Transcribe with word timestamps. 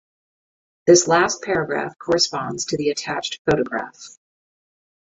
This 0.87 1.07
last 1.07 1.43
paragraph 1.43 1.95
corresponds 1.99 2.65
to 2.65 2.77
the 2.77 2.89
attached 2.89 3.39
photograph. 3.47 4.17